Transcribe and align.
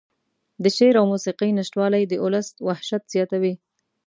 د 0.63 0.65
شعر 0.75 0.95
او 0.99 1.05
موسيقۍ 1.13 1.49
نشتوالى 1.59 1.99
د 2.07 2.13
اولس 2.23 2.47
وحشت 2.67 3.03
زياتوي. 3.13 3.53